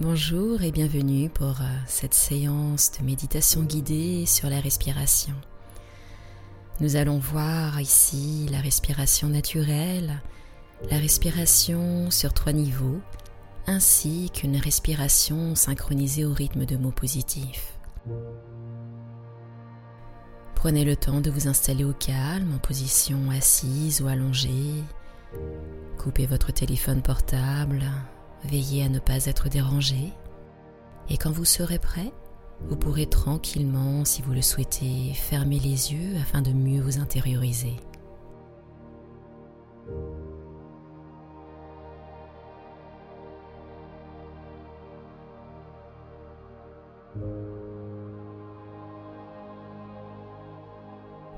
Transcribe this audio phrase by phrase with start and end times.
[0.00, 5.34] Bonjour et bienvenue pour euh, cette séance de méditation guidée sur la respiration.
[6.78, 10.22] Nous allons voir ici la respiration naturelle,
[10.88, 13.00] la respiration sur trois niveaux,
[13.66, 17.76] ainsi qu'une respiration synchronisée au rythme de mots positifs.
[20.54, 24.84] Prenez le temps de vous installer au calme en position assise ou allongée.
[25.96, 27.82] Coupez votre téléphone portable
[28.44, 30.12] Veillez à ne pas être dérangé
[31.10, 32.12] et quand vous serez prêt,
[32.68, 37.76] vous pourrez tranquillement, si vous le souhaitez, fermer les yeux afin de mieux vous intérioriser.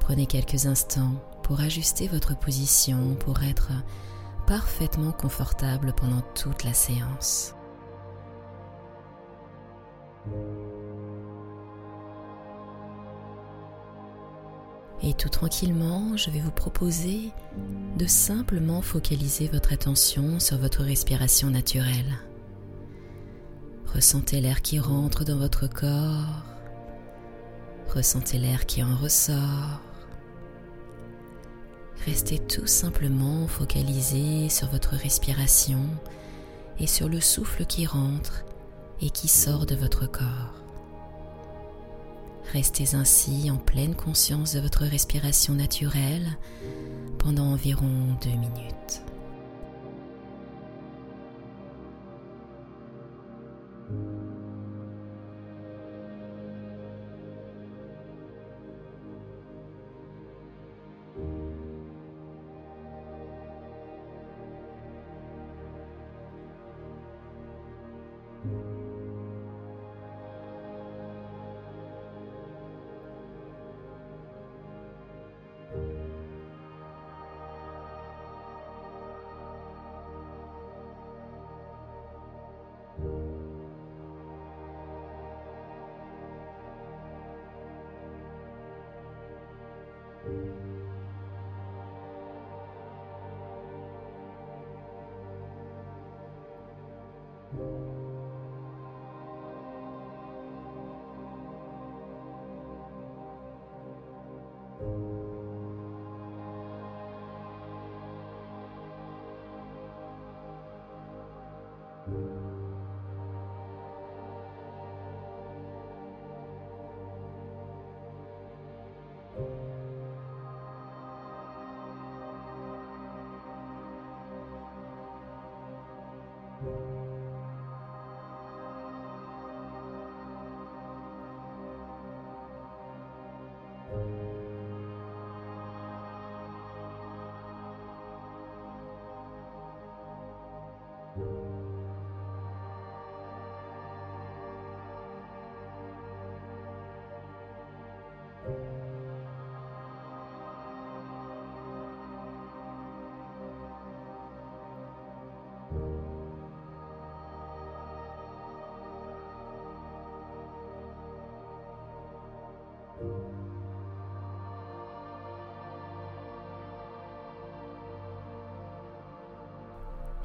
[0.00, 3.72] Prenez quelques instants pour ajuster votre position, pour être
[4.46, 7.54] parfaitement confortable pendant toute la séance.
[15.02, 17.30] Et tout tranquillement, je vais vous proposer
[17.98, 22.14] de simplement focaliser votre attention sur votre respiration naturelle.
[23.94, 26.42] Ressentez l'air qui rentre dans votre corps.
[27.94, 29.80] Ressentez l'air qui en ressort.
[32.04, 35.80] Restez tout simplement focalisé sur votre respiration
[36.78, 38.44] et sur le souffle qui rentre
[39.00, 40.54] et qui sort de votre corps.
[42.52, 46.36] Restez ainsi en pleine conscience de votre respiration naturelle
[47.18, 49.02] pendant environ deux minutes.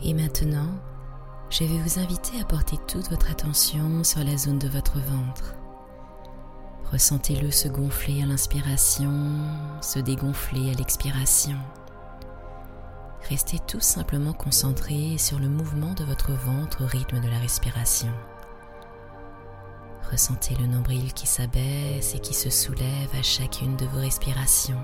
[0.01, 0.69] Et maintenant,
[1.49, 5.55] je vais vous inviter à porter toute votre attention sur la zone de votre ventre.
[6.91, 9.11] Ressentez-le se gonfler à l'inspiration,
[9.81, 11.57] se dégonfler à l'expiration.
[13.29, 18.11] Restez tout simplement concentré sur le mouvement de votre ventre au rythme de la respiration.
[20.09, 24.83] Ressentez le nombril qui s'abaisse et qui se soulève à chacune de vos respirations.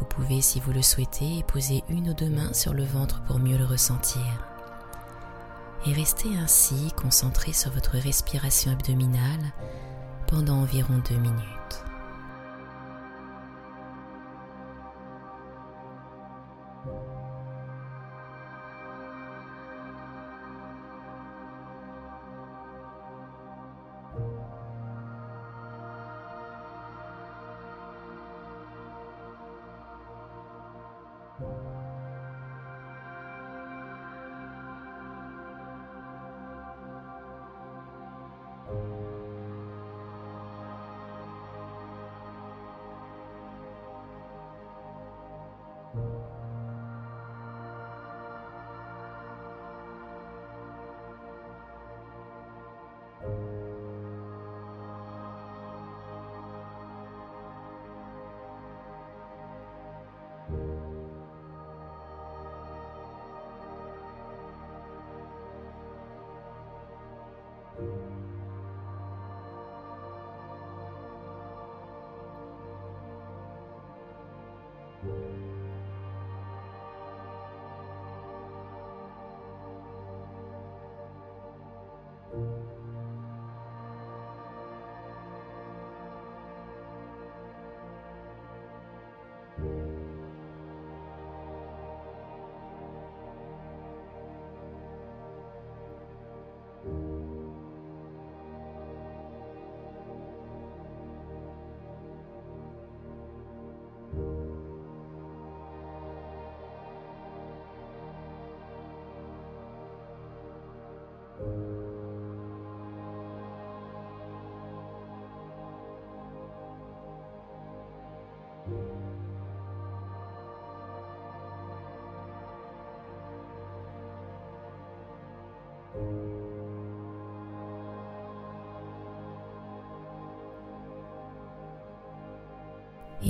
[0.00, 3.38] Vous pouvez, si vous le souhaitez, poser une ou deux mains sur le ventre pour
[3.38, 4.22] mieux le ressentir.
[5.86, 9.52] Et restez ainsi concentré sur votre respiration abdominale
[10.26, 11.59] pendant environ deux minutes.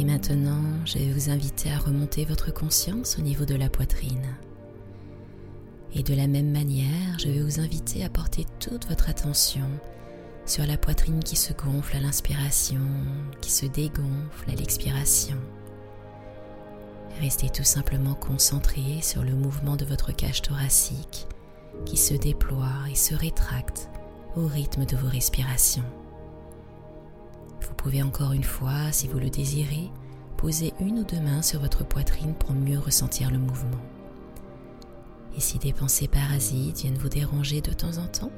[0.01, 4.35] Et maintenant, je vais vous inviter à remonter votre conscience au niveau de la poitrine.
[5.95, 9.69] Et de la même manière, je vais vous inviter à porter toute votre attention
[10.47, 12.81] sur la poitrine qui se gonfle à l'inspiration,
[13.43, 15.37] qui se dégonfle à l'expiration.
[17.21, 21.27] Restez tout simplement concentré sur le mouvement de votre cage thoracique
[21.85, 23.91] qui se déploie et se rétracte
[24.35, 25.85] au rythme de vos respirations.
[27.81, 29.91] Pouvez encore une fois, si vous le désirez,
[30.37, 33.81] poser une ou deux mains sur votre poitrine pour mieux ressentir le mouvement.
[35.35, 38.33] Et si des pensées parasites viennent vous déranger de temps en temps,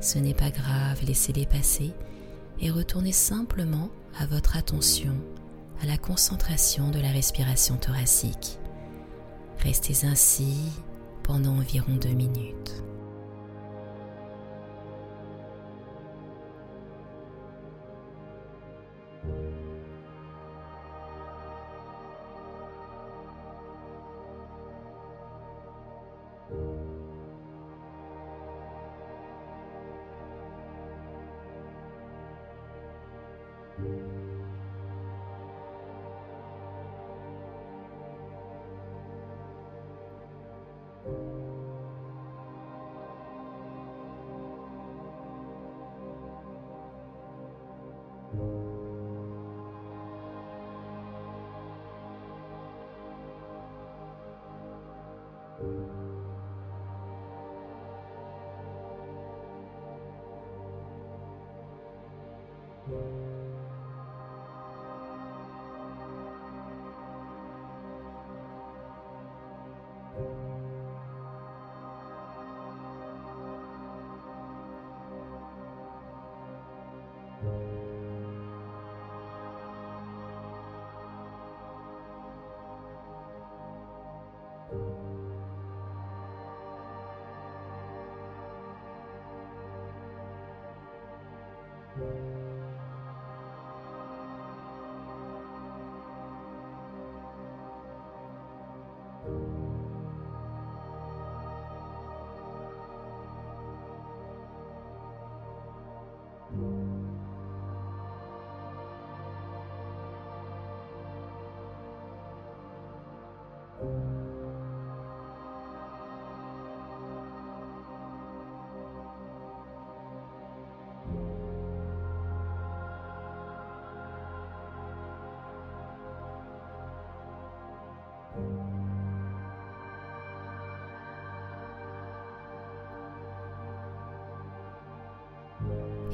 [0.00, 1.90] ce n'est pas grave, laissez-les passer
[2.60, 5.16] et retournez simplement à votre attention
[5.82, 8.60] à la concentration de la respiration thoracique.
[9.58, 10.54] Restez ainsi
[11.24, 12.84] pendant environ deux minutes.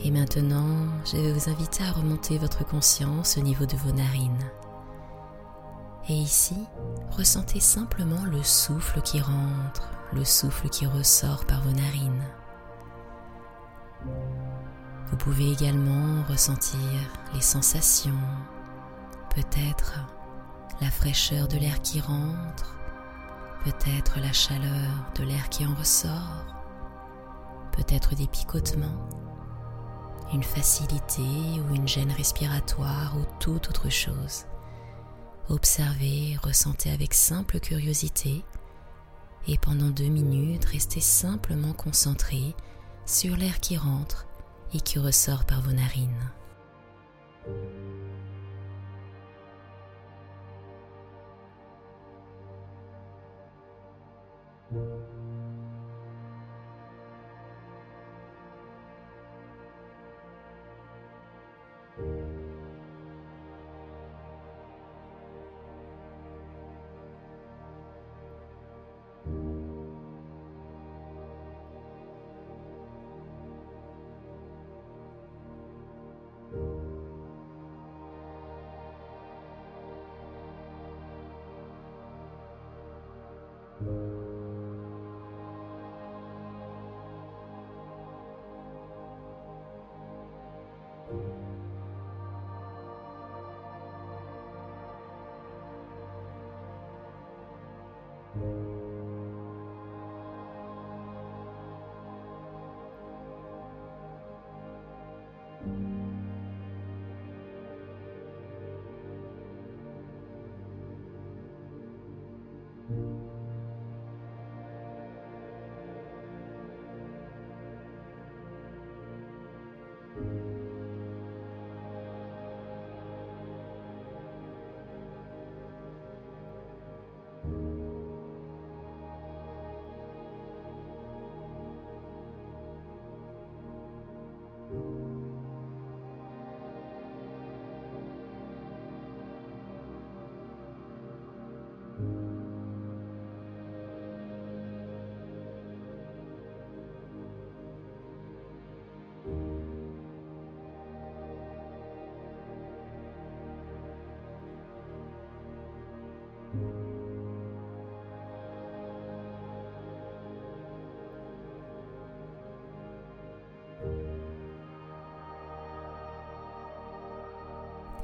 [0.03, 4.51] Et maintenant, je vais vous inviter à remonter votre conscience au niveau de vos narines.
[6.09, 6.57] Et ici,
[7.11, 12.25] ressentez simplement le souffle qui rentre, le souffle qui ressort par vos narines.
[15.11, 16.81] Vous pouvez également ressentir
[17.35, 18.13] les sensations,
[19.35, 20.01] peut-être
[20.81, 22.75] la fraîcheur de l'air qui rentre,
[23.65, 26.47] peut-être la chaleur de l'air qui en ressort,
[27.73, 29.07] peut-être des picotements
[30.33, 34.47] une facilité ou une gêne respiratoire ou toute autre chose.
[35.49, 38.45] Observez, ressentez avec simple curiosité
[39.49, 42.55] et pendant deux minutes, restez simplement concentré
[43.07, 44.27] sur l'air qui rentre
[44.73, 46.31] et qui ressort par vos narines.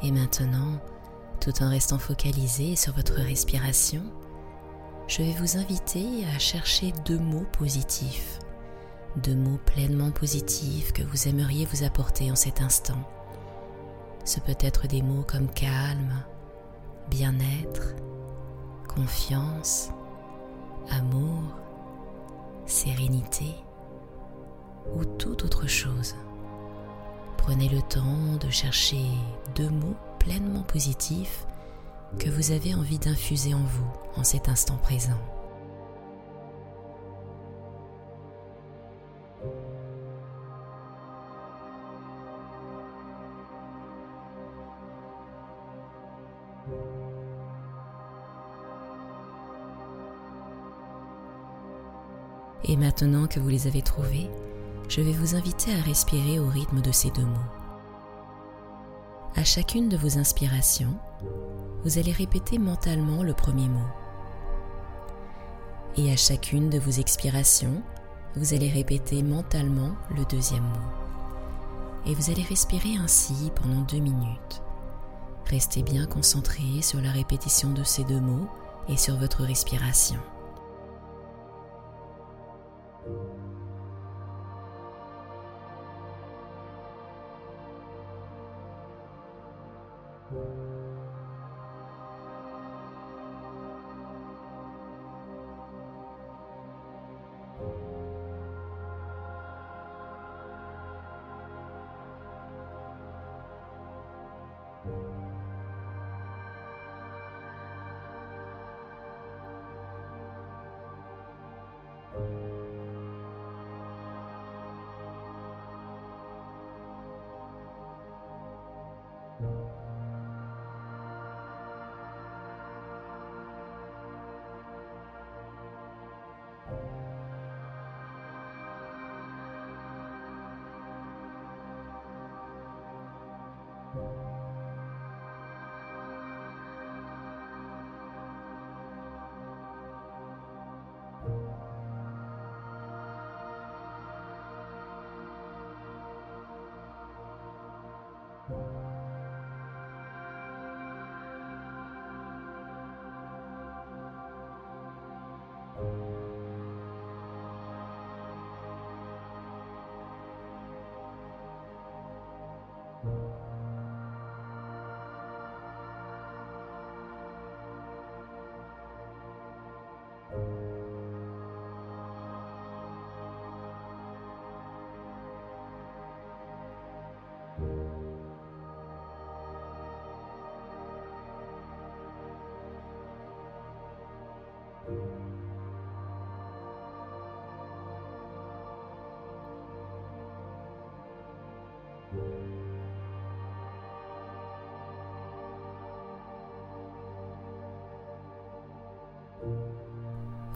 [0.06, 0.78] Et maintenant,
[1.40, 4.02] tout en restant focalisé sur votre respiration,
[5.08, 8.38] je vais vous inviter à chercher deux mots positifs,
[9.16, 13.02] deux mots pleinement positifs que vous aimeriez vous apporter en cet instant.
[14.24, 16.22] Ce peut être des mots comme calme,
[17.10, 17.96] bien-être,
[18.86, 19.90] confiance,
[20.88, 21.42] amour,
[22.64, 23.56] sérénité
[24.94, 26.14] ou toute autre chose.
[27.46, 28.98] Prenez le temps de chercher
[29.54, 31.46] deux mots pleinement positifs
[32.18, 33.86] que vous avez envie d'infuser en vous
[34.16, 35.12] en cet instant présent.
[52.64, 54.28] Et maintenant que vous les avez trouvés,
[54.88, 57.50] je vais vous inviter à respirer au rythme de ces deux mots.
[59.34, 60.94] À chacune de vos inspirations,
[61.84, 63.86] vous allez répéter mentalement le premier mot.
[65.96, 67.82] Et à chacune de vos expirations,
[68.36, 72.06] vous allez répéter mentalement le deuxième mot.
[72.06, 74.62] Et vous allez respirer ainsi pendant deux minutes.
[75.46, 78.48] Restez bien concentré sur la répétition de ces deux mots
[78.88, 80.18] et sur votre respiration.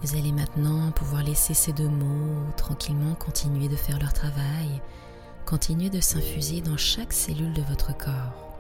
[0.03, 4.81] Vous allez maintenant pouvoir laisser ces deux mots tranquillement continuer de faire leur travail,
[5.45, 8.57] continuer de s'infuser dans chaque cellule de votre corps.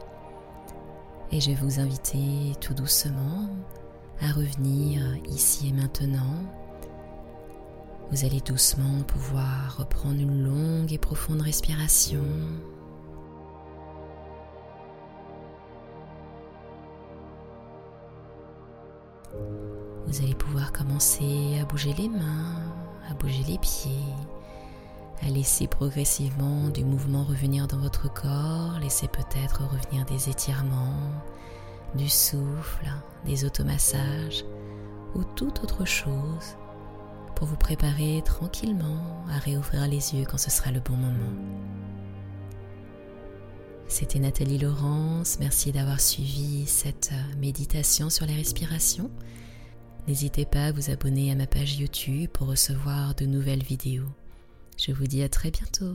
[1.32, 3.48] Et je vais vous inviter tout doucement
[4.20, 6.44] à revenir ici et maintenant.
[8.10, 12.24] Vous allez doucement pouvoir reprendre une longue et profonde respiration.
[20.10, 22.56] Vous allez pouvoir commencer à bouger les mains,
[23.08, 23.92] à bouger les pieds,
[25.22, 31.12] à laisser progressivement du mouvement revenir dans votre corps, laissez peut-être revenir des étirements,
[31.94, 32.90] du souffle,
[33.24, 34.44] des automassages
[35.14, 36.56] ou toute autre chose
[37.36, 41.38] pour vous préparer tranquillement à réouvrir les yeux quand ce sera le bon moment.
[43.86, 49.08] C'était Nathalie Laurence, merci d'avoir suivi cette méditation sur les respirations.
[50.08, 54.08] N'hésitez pas à vous abonner à ma page YouTube pour recevoir de nouvelles vidéos.
[54.76, 55.94] Je vous dis à très bientôt.